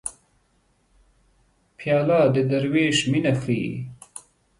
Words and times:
پیاله 1.77 2.19
د 2.33 2.35
دروېش 2.49 2.97
مینه 3.11 3.33
ښيي. 3.41 3.71